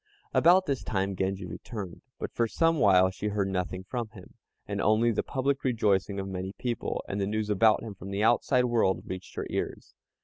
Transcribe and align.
About 0.33 0.65
this 0.65 0.83
time 0.83 1.15
Genji 1.15 1.45
returned, 1.45 2.01
but 2.17 2.33
for 2.33 2.47
some 2.47 2.79
while 2.79 3.11
she 3.11 3.27
heard 3.27 3.49
nothing 3.49 3.83
from 3.83 4.07
him, 4.07 4.33
and 4.65 4.81
only 4.81 5.11
the 5.11 5.21
public 5.21 5.63
rejoicing 5.63 6.19
of 6.19 6.27
many 6.27 6.53
people, 6.53 7.05
and 7.07 7.21
the 7.21 7.27
news 7.27 7.51
about 7.51 7.83
him 7.83 7.93
from 7.93 8.09
the 8.09 8.23
outside 8.23 8.65
world 8.65 9.03
reached 9.05 9.35
her 9.35 9.45
ears. 9.51 9.93